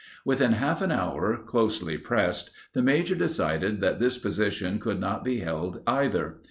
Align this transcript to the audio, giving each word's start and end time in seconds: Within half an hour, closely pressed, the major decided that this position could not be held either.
Within 0.25 0.53
half 0.53 0.81
an 0.81 0.91
hour, 0.91 1.37
closely 1.37 1.95
pressed, 1.95 2.49
the 2.73 2.81
major 2.81 3.13
decided 3.13 3.81
that 3.81 3.99
this 3.99 4.17
position 4.17 4.79
could 4.79 4.99
not 4.99 5.23
be 5.23 5.41
held 5.41 5.83
either. 5.85 6.39